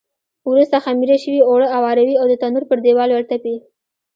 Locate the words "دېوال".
2.85-3.09